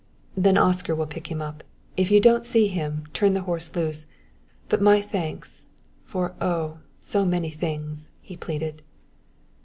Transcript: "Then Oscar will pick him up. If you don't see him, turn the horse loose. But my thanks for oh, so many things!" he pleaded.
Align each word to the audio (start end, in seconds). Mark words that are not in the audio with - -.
"Then 0.35 0.57
Oscar 0.57 0.95
will 0.95 1.05
pick 1.05 1.27
him 1.27 1.43
up. 1.43 1.61
If 1.95 2.09
you 2.09 2.19
don't 2.19 2.43
see 2.43 2.67
him, 2.67 3.03
turn 3.13 3.35
the 3.35 3.43
horse 3.43 3.75
loose. 3.75 4.07
But 4.67 4.81
my 4.81 4.99
thanks 4.99 5.67
for 6.05 6.33
oh, 6.41 6.79
so 7.01 7.23
many 7.23 7.51
things!" 7.51 8.09
he 8.19 8.35
pleaded. 8.35 8.81